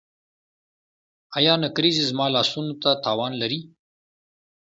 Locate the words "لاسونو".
2.35-2.73